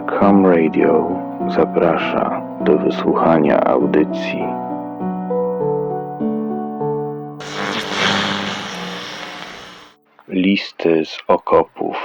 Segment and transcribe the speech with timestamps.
[0.00, 1.08] Arkham Radio
[1.56, 4.42] zaprasza do wysłuchania audycji.
[10.28, 11.96] Listy z okopów.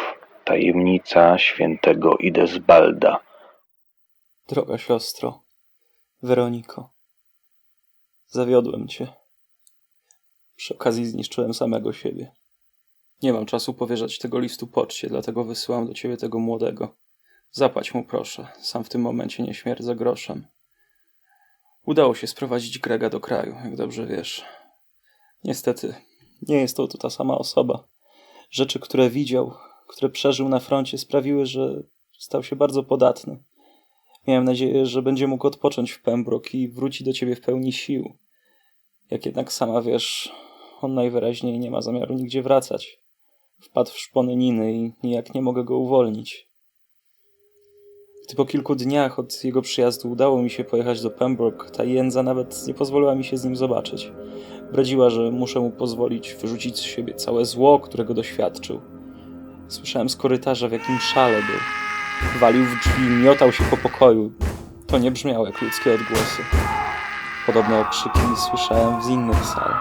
[0.43, 3.19] Tajemnica świętego Idesbalda.
[4.47, 5.43] Droga siostro,
[6.23, 6.89] Weroniko,
[8.27, 9.07] zawiodłem cię.
[10.55, 12.31] Przy okazji zniszczyłem samego siebie.
[13.23, 17.04] Nie mam czasu powierzać tego listu poczcie, dlatego wysyłam do ciebie tego młodego.
[17.57, 20.47] Zapłać mu proszę, sam w tym momencie nie śmierdzę groszem.
[21.85, 24.45] Udało się sprowadzić Grega do kraju, jak dobrze wiesz.
[25.43, 25.95] Niestety,
[26.47, 27.87] nie jest to ta sama osoba.
[28.49, 29.53] Rzeczy, które widział,
[29.87, 31.83] które przeżył na froncie, sprawiły, że
[32.17, 33.43] stał się bardzo podatny.
[34.27, 38.17] Miałem nadzieję, że będzie mógł odpocząć w Pembroke i wróci do ciebie w pełni sił.
[39.11, 40.33] Jak jednak sama wiesz,
[40.81, 43.01] on najwyraźniej nie ma zamiaru nigdzie wracać.
[43.61, 46.44] Wpadł w szpony Niny i nijak nie mogę go uwolnić.
[48.27, 52.23] Gdy po kilku dniach od jego przyjazdu udało mi się pojechać do Pembroke, ta jędza
[52.23, 54.11] nawet nie pozwoliła mi się z nim zobaczyć.
[54.71, 58.81] Bredziła, że muszę mu pozwolić wyrzucić z siebie całe zło, którego doświadczył.
[59.67, 61.59] Słyszałem z korytarza, w jakim szale był.
[62.39, 64.31] Walił w drzwi, miotał się po pokoju.
[64.87, 66.41] To nie brzmiało jak ludzkie odgłosy.
[67.45, 68.19] Podobne okrzyki
[68.49, 69.73] słyszałem z innych sal.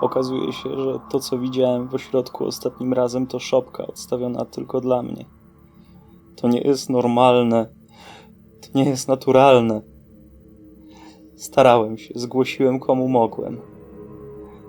[0.00, 5.02] Okazuje się, że to, co widziałem w ośrodku ostatnim razem, to szopka odstawiona tylko dla
[5.02, 5.39] mnie.
[6.40, 7.66] To nie jest normalne.
[8.60, 9.82] To nie jest naturalne.
[11.36, 13.60] Starałem się, zgłosiłem komu mogłem.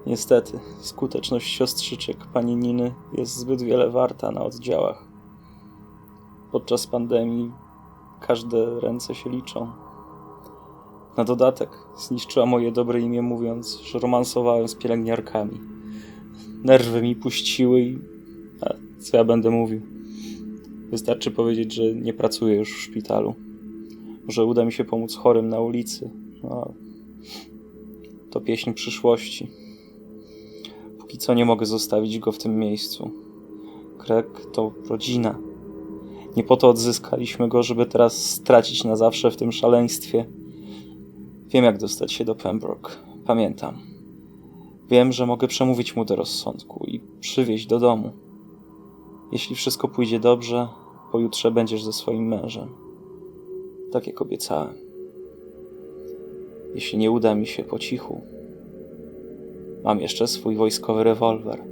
[0.06, 5.08] Niestety, skuteczność siostrzyczek pani Niny jest zbyt wiele warta na oddziałach.
[6.52, 7.52] Podczas pandemii
[8.20, 9.72] każde ręce się liczą.
[11.18, 15.60] Na dodatek zniszczyła moje dobre imię, mówiąc, że romansowałem z pielęgniarkami.
[16.64, 18.00] Nerwy mi puściły i.
[18.62, 20.01] A co ja będę mówił?
[20.92, 23.34] Wystarczy powiedzieć, że nie pracuję już w szpitalu.
[24.26, 26.10] Może uda mi się pomóc chorym na ulicy.
[26.44, 26.74] No,
[28.30, 29.52] to pieśń przyszłości.
[31.00, 33.12] Póki co nie mogę zostawić go w tym miejscu.
[34.00, 35.40] Greg to rodzina.
[36.38, 40.26] Nie po to odzyskaliśmy go, żeby teraz stracić na zawsze w tym szaleństwie.
[41.48, 42.92] Wiem, jak dostać się do Pembroke.
[43.26, 43.78] Pamiętam.
[44.90, 48.12] Wiem, że mogę przemówić mu do rozsądku i przywieźć do domu.
[49.32, 50.68] Jeśli wszystko pójdzie dobrze,
[51.12, 52.68] pojutrze będziesz ze swoim mężem.
[53.92, 54.74] Tak jak obiecałem.
[56.76, 58.22] Jeśli nie uda mi się po cichu,
[59.84, 61.64] mam jeszcze swój wojskowy rewolwer.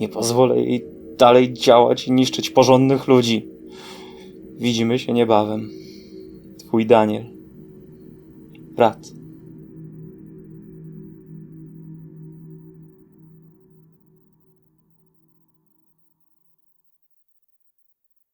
[0.00, 0.84] Nie pozwolę jej
[1.18, 3.48] dalej działać i niszczyć porządnych ludzi.
[4.58, 5.70] Widzimy się niebawem.
[6.58, 7.24] Twój Daniel.
[8.76, 9.23] Brat.